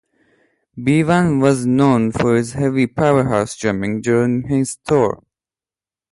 [0.83, 5.21] Bevan was known for his heavy powerhouse drumming during this tour.